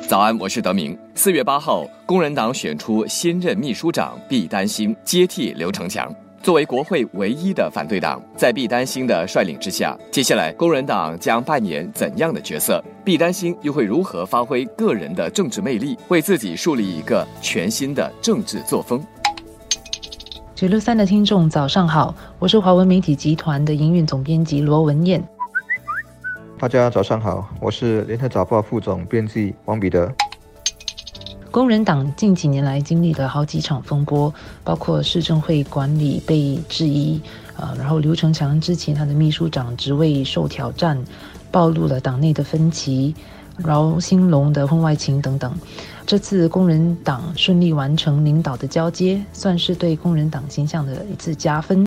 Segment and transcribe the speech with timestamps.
[0.00, 0.96] 早安，我是德明。
[1.14, 6.12] 四月八号，工人党选出新任秘书长毕丹星接替刘成强。
[6.42, 12.82] 作为国会唯一的反对党，在毕丹星的率领之下，接下来工人党将扮演怎样的角色？
[13.04, 19.02] 毕丹星又会如何发挥个人的政治魅力，为自己树立一个全新的政治作风？
[20.54, 25.22] 九六三的听众早上好，我是华文媒体集团的营运总编辑罗文燕。
[26.62, 30.08] 大家早上好，我是联合早报副总编辑王彼得。
[31.50, 34.32] 工人党近几年来经历了好几场风波，
[34.62, 37.20] 包括市政会管理被质疑，
[37.56, 40.96] 啊，然后刘成强之前他的秘书长职位受挑战，
[41.50, 43.12] 暴露了党内的分歧，
[43.56, 45.52] 饶兴龙的婚外情等等。
[46.06, 51.84] 这次工人党顺利完成领导的交接，算是对工人党形象的一次加分。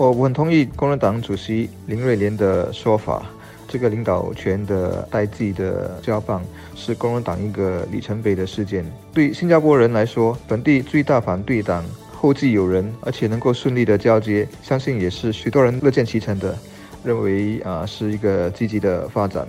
[0.00, 3.22] 我我很同意工人党主席林瑞莲的说法，
[3.68, 6.42] 这个领导权的代际的交棒
[6.74, 8.82] 是工人党一个里程碑的事件。
[9.12, 11.84] 对新加坡人来说，本地最大反对党
[12.14, 16.56] 后继有人，而且能够顺利的交接，相信也是许多人乐见其成的，
[17.04, 19.46] 认为啊是一个积极的发展。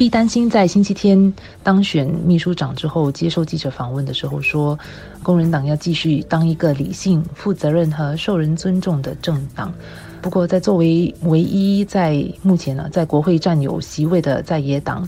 [0.00, 1.30] 必担心在星期天
[1.62, 4.78] 当选秘书长之后，接受记者访问的时候说
[5.22, 9.70] ：“工人党要继续当一个理性、负责任和受人尊重的政党。”
[10.22, 15.06] 不过，在作为唯一在目前呢在国会占有席位的在野党。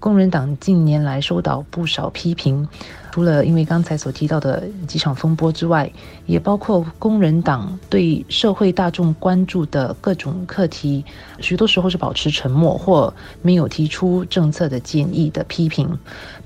[0.00, 2.66] 工人党近年来受到不少批评，
[3.12, 5.92] 除了因为刚才所提到的几场风波之外，
[6.24, 11.04] 也包括工人党对社会大众关注的各种课题，
[11.40, 13.12] 许多时候是保持沉默或
[13.42, 15.86] 没有提出政策的建议的批评。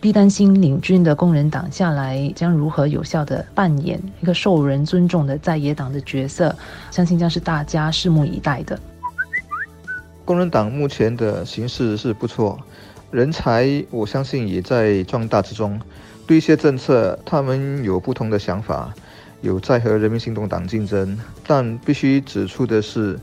[0.00, 6.52] 必担心领军的工人党下来将如何有效的扮演一个受人尊重的在野党的角色，
[6.90, 8.76] 相信将是大家拭目以待的。
[10.24, 12.58] 工人党目前的形势是不错。
[13.10, 15.80] 人才，我相信也在壮大之中。
[16.26, 18.92] 对一些政策，他们有不同的想法，
[19.40, 21.16] 有在和人民行动党竞争。
[21.46, 23.18] 但必须指出的是，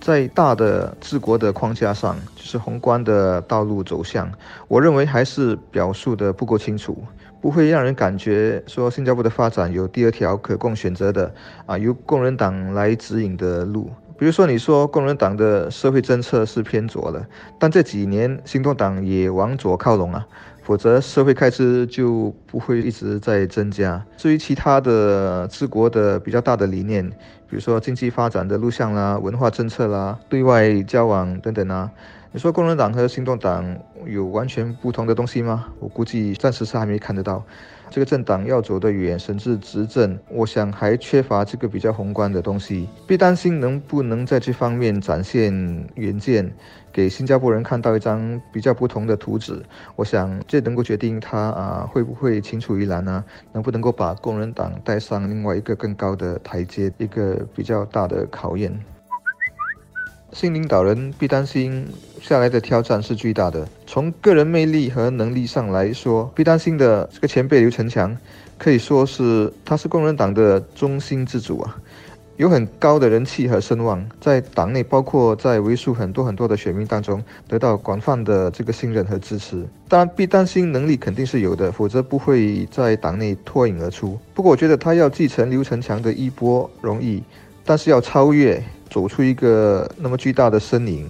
[0.00, 4.30] 在大的治国的框架上，就是宏观的道路走向，
[4.68, 7.02] 我认为还是表述的不够清楚，
[7.40, 11.34] 不会让人感觉说新加坡的发展有第二条可供选择的
[11.66, 13.90] 啊，由工人党来指引的路。
[14.18, 17.24] 比如说，你说工人党的社会政策是偏左的，
[17.58, 20.26] 但这几年行动党也往左靠拢啊，
[20.62, 24.04] 否则社会开支就不会一直在增加。
[24.16, 27.08] 至于其他的治国的比较大的理念，
[27.48, 31.90] 比如说经济发展的路向啦、文化政策啦、对外交往等等啊，
[32.30, 35.66] 你说工人党和行动党有完全不同的东西吗？
[35.80, 37.44] 我估计暂时是还没看得到。
[37.92, 42.88] 这个政党要走得远，甚至执政，我想还缺乏这个比较宏观的东西。
[43.06, 45.52] 别担心能不能在这方面展现
[45.96, 46.50] 远见，
[46.90, 49.62] 给新加坡人看到一张比较不同的图纸。
[49.94, 53.22] 我想这能够决定他啊会不会青出于蓝呢？
[53.52, 58.72] 能不能够把工人党带上另外一个更高的台阶，一个比较大的考验。
[60.32, 61.86] 新领导人必担心
[62.20, 63.68] 下来的挑战是巨大的。
[63.86, 68.16] 从个人魅力和能力上来说，必担心的这个前辈刘成强，
[68.56, 71.76] 可以说是他是工人党的中心之主啊，
[72.38, 79.66] 有很高的人气和声望，在党内包括在为数很多很多的选民当中得到广泛的这个信任和支持。
[79.86, 84.18] 当然，必担心能力肯定是有的，否则不会在党内脱颖而出。
[84.32, 87.22] 不过，我觉得他要继承刘成强的衣钵容易，
[87.66, 88.62] 但是要超越。
[88.92, 91.08] 走出一个那么巨大的身影，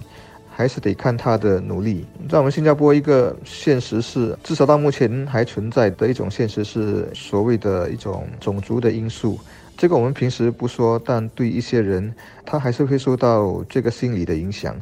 [0.49, 2.05] 还是得看他的努力。
[2.29, 9.37] 在我们新加坡，一个现实是，至少到目前还存在的一种现实是所谓的一种种族的因素。
[9.75, 12.13] 这个我们平时不说，但对一些人，
[12.45, 14.73] 他还是会受到这个心理的影响，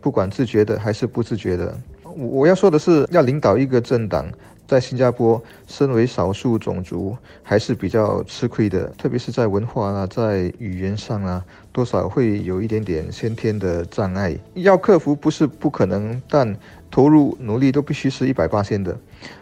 [0.00, 1.78] 不管自觉的还是不自觉的。
[2.02, 4.26] 我要说的是，要领导一个政党。
[4.68, 11.42] 在新加坡，身为少数种族还是比较吃亏的，特别是在文化啊，在语言上啊，
[11.72, 14.36] 多少会有一点点先天的障碍。
[14.52, 16.54] 要克服不是不可能，但
[16.90, 18.94] 投入努力都必须是一百八线的。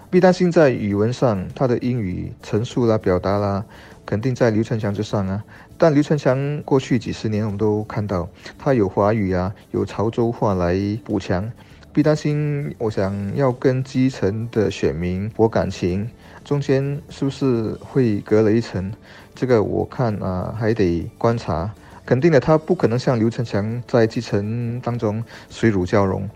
[0.08, 3.64] 必担心在语文上，他的英语陈述啦、表达啦，
[4.06, 5.42] 肯定在刘成强之上啊。
[5.76, 11.50] 但刘成强过去几十年，我们都看到他有华语啊，有潮州话来补强。
[11.96, 16.06] 别担心，我想要跟基层的选民博感情，
[16.44, 18.92] 中间是不是会隔了一层？
[19.34, 21.72] 这个我看啊，还得观察。
[22.04, 26.28] 肯定的，他不可能像刘成强在基层当中水乳交融。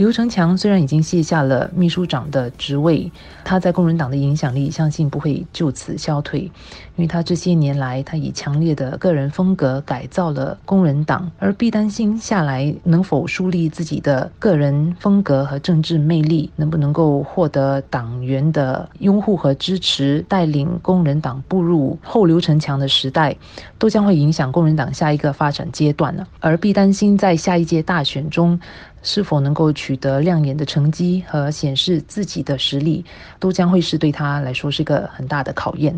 [0.00, 3.12] 刘成强虽然已经卸下了秘书长的职位，
[3.44, 6.50] 他在工人党的影响力相信不会就此消退，因
[6.96, 11.30] 为他这些年来，他以强烈的个人风格改造了工人党。
[11.38, 23.36] 而毕丹心下来能否树立自己的个人风格和政治魅力，能不能够获得党员的拥护和支持，带领工人党步入后刘成强的时代，
[23.78, 26.26] 都将会影响工人党下一个发展阶段呢。
[26.38, 28.58] 而毕丹心在下一届大选中。
[29.02, 33.04] 是否能够取得亮眼的成绩和显示自己的实力，
[33.40, 35.92] 都将会是对他来说是个很大的考验。